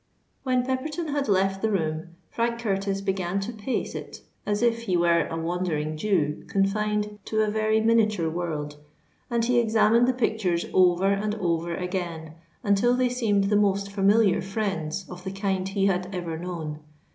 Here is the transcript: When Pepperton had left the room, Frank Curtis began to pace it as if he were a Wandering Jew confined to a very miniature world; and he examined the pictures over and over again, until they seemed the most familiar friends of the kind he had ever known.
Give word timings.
When 0.41 0.65
Pepperton 0.65 1.09
had 1.09 1.27
left 1.29 1.61
the 1.61 1.69
room, 1.69 2.15
Frank 2.31 2.59
Curtis 2.59 3.01
began 3.01 3.39
to 3.41 3.53
pace 3.53 3.93
it 3.93 4.21
as 4.47 4.63
if 4.63 4.79
he 4.81 4.97
were 4.97 5.27
a 5.27 5.37
Wandering 5.37 5.95
Jew 5.95 6.43
confined 6.47 7.19
to 7.25 7.43
a 7.43 7.51
very 7.51 7.79
miniature 7.81 8.27
world; 8.27 8.77
and 9.29 9.45
he 9.45 9.59
examined 9.59 10.07
the 10.07 10.13
pictures 10.13 10.65
over 10.73 11.09
and 11.11 11.35
over 11.35 11.75
again, 11.75 12.33
until 12.63 12.95
they 12.95 13.09
seemed 13.09 13.43
the 13.43 13.55
most 13.55 13.91
familiar 13.91 14.41
friends 14.41 15.05
of 15.07 15.23
the 15.23 15.31
kind 15.31 15.69
he 15.69 15.85
had 15.85 16.09
ever 16.15 16.35
known. 16.35 16.79